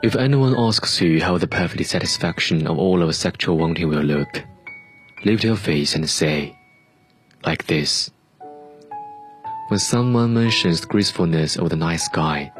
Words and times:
If 0.00 0.14
anyone 0.14 0.54
asks 0.56 1.00
you 1.00 1.20
how 1.20 1.38
the 1.38 1.48
perfect 1.48 1.84
satisfaction 1.86 2.68
of 2.68 2.78
all 2.78 3.02
our 3.02 3.12
sexual 3.12 3.58
wanting 3.58 3.88
will 3.88 4.02
look, 4.02 4.44
lift 5.24 5.42
your 5.42 5.56
face 5.56 5.96
and 5.96 6.08
say, 6.08 6.56
like 7.44 7.66
this. 7.66 8.08
When 9.66 9.80
someone 9.80 10.34
mentions 10.34 10.80
the 10.80 10.86
gracefulness 10.86 11.56
of 11.56 11.70
the 11.70 11.76
night 11.76 11.96
sky, 11.96 12.52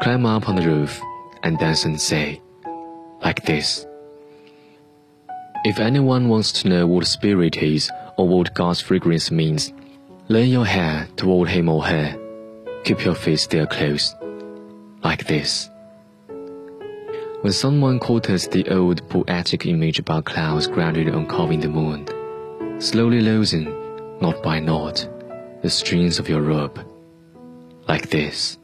climb 0.00 0.26
up 0.26 0.48
on 0.48 0.56
the 0.56 0.66
roof 0.66 1.00
and 1.44 1.58
dance 1.60 1.84
and 1.84 2.00
say, 2.00 2.42
like 3.22 3.44
this. 3.44 3.86
If 5.64 5.78
anyone 5.78 6.28
wants 6.28 6.50
to 6.62 6.68
know 6.68 6.88
what 6.88 7.06
spirit 7.06 7.56
is 7.58 7.88
or 8.16 8.26
what 8.26 8.52
God's 8.52 8.80
fragrance 8.80 9.30
means, 9.30 9.72
lay 10.26 10.46
your 10.46 10.66
hair 10.66 11.06
toward 11.14 11.50
him 11.50 11.68
or 11.68 11.84
her. 11.84 12.18
Keep 12.82 13.04
your 13.04 13.14
face 13.14 13.46
there 13.46 13.66
close, 13.68 14.12
like 15.04 15.28
this. 15.28 15.70
When 17.42 17.54
someone 17.54 17.98
quotes 17.98 18.48
the 18.48 18.68
old 18.68 19.08
poetic 19.08 19.64
image 19.64 19.98
about 19.98 20.26
clouds 20.26 20.66
grounded 20.66 21.08
on 21.08 21.26
carving 21.26 21.60
the 21.60 21.70
moon, 21.70 22.06
slowly 22.78 23.22
loosen, 23.22 23.64
knot 24.20 24.42
by 24.42 24.60
knot, 24.60 25.08
the 25.62 25.70
strings 25.70 26.18
of 26.18 26.28
your 26.28 26.42
robe, 26.42 26.78
like 27.88 28.10
this. 28.10 28.58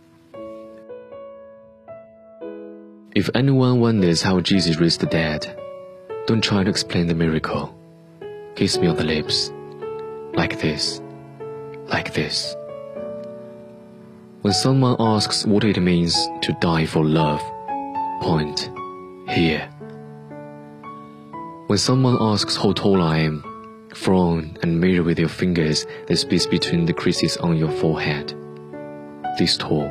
If 3.15 3.31
anyone 3.35 3.81
wonders 3.81 4.21
how 4.21 4.41
Jesus 4.41 4.77
raised 4.77 5.01
the 5.01 5.07
dead, 5.07 5.59
don't 6.27 6.45
try 6.45 6.63
to 6.63 6.69
explain 6.69 7.07
the 7.07 7.15
miracle. 7.15 7.75
Kiss 8.57 8.77
me 8.77 8.89
on 8.89 8.97
the 8.97 9.05
lips, 9.05 9.51
like 10.35 10.61
this, 10.61 11.01
like 11.87 12.13
this. 12.13 12.55
When 14.43 14.53
someone 14.53 14.97
asks 15.01 15.47
what 15.47 15.65
it 15.65 15.81
means 15.81 16.15
to 16.43 16.55
die 16.61 16.85
for 16.85 17.03
love, 17.03 17.41
point 18.21 18.71
here. 19.29 19.69
When 21.67 21.79
someone 21.79 22.17
asks 22.21 22.57
how 22.57 22.73
tall 22.73 23.03
I 23.03 23.19
am, 23.19 23.43
frown 23.95 24.57
and 24.63 24.81
measure 24.81 25.03
with 25.03 25.19
your 25.19 25.29
fingers 25.29 25.87
the 26.07 26.17
space 26.17 26.47
between 26.47 26.87
the 26.87 26.93
creases 26.93 27.37
on 27.39 27.57
your 27.57 27.71
forehead. 27.71 28.35
This 29.39 29.57
tall. 29.57 29.89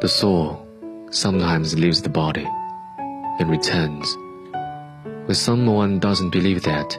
The 0.00 0.08
soul 0.08 0.66
sometimes 1.10 1.78
leaves 1.78 2.02
the 2.02 2.08
body, 2.08 2.48
then 3.38 3.48
returns. 3.48 4.16
When 5.26 5.34
someone 5.34 5.98
doesn't 5.98 6.30
believe 6.30 6.62
that, 6.62 6.98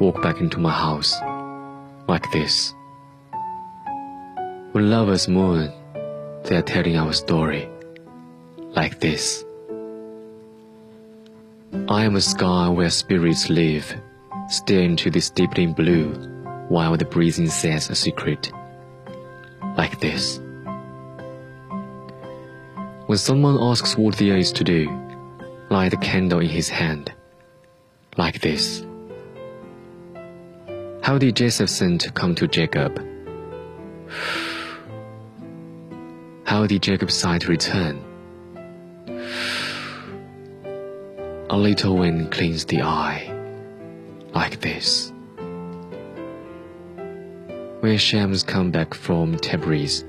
walk 0.00 0.22
back 0.22 0.40
into 0.40 0.58
my 0.58 0.72
house, 0.72 1.14
like 2.08 2.30
this. 2.32 2.74
When 4.72 4.90
lovers 4.90 5.28
mourn, 5.28 5.72
they 6.44 6.56
are 6.56 6.62
telling 6.62 6.96
our 6.96 7.12
story, 7.12 7.68
like 8.76 9.00
this. 9.00 9.44
I 11.88 12.04
am 12.04 12.14
a 12.14 12.20
sky 12.20 12.68
where 12.68 12.90
spirits 12.90 13.48
live, 13.48 13.92
stare 14.48 14.82
into 14.82 15.10
this 15.10 15.30
deepening 15.30 15.72
blue, 15.72 16.12
while 16.68 16.96
the 16.96 17.06
breezing 17.06 17.48
says 17.48 17.88
a 17.88 17.94
secret, 17.94 18.52
like 19.76 19.98
this. 20.00 20.38
When 23.06 23.18
someone 23.18 23.56
asks 23.58 23.96
what 23.96 24.16
there 24.16 24.36
is 24.36 24.52
to 24.52 24.64
do, 24.64 24.90
light 25.70 25.94
a 25.94 25.96
candle 25.96 26.40
in 26.40 26.48
his 26.48 26.68
hand, 26.68 27.12
like 28.18 28.42
this. 28.42 28.84
How 31.02 31.18
did 31.18 31.36
Joseph's 31.36 31.72
scent 31.72 32.12
come 32.14 32.34
to 32.34 32.46
Jacob? 32.46 33.00
How 36.44 36.66
did 36.66 36.82
Jacob 36.82 37.10
sigh 37.10 37.38
to 37.38 37.48
return? 37.48 38.15
A 41.48 41.56
little 41.56 41.96
wind 41.96 42.32
cleans 42.32 42.64
the 42.64 42.82
eye, 42.82 43.32
like 44.34 44.60
this. 44.60 45.12
When 47.80 47.96
Shams 47.98 48.42
come 48.42 48.72
back 48.72 48.94
from 48.94 49.36
Tabriz, 49.36 50.04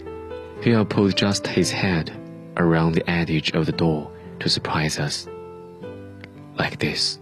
he'll 0.63 0.83
put 0.83 1.15
just 1.15 1.45
his 1.45 1.69
head 1.69 2.11
around 2.57 2.93
the 2.93 3.07
edge 3.07 3.51
of 3.51 3.67
the 3.67 3.71
door 3.71 4.11
to 4.39 4.49
surprise 4.49 4.97
us, 4.97 5.27
like 6.57 6.79
this. 6.79 7.19